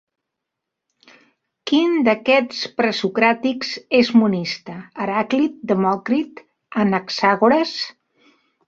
[1.71, 6.47] Quin d'aquests presocràtics és monista: Heràclit, Demòcrit,
[6.87, 7.81] Anaxàgores?